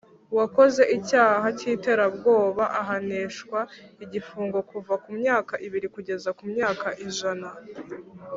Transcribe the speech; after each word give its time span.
uwakoze 0.33 0.81
icyaha 0.97 1.47
cy 1.57 1.65
iterabwoba 1.75 2.63
ahanishwa 2.81 3.59
igifungo 4.03 4.57
kuva 4.69 4.93
ku 5.03 5.09
myaka 5.19 5.53
ibiri 5.65 5.87
kugeza 5.95 6.29
ku 6.37 6.43
myaka 6.53 6.87
ijana 7.05 7.47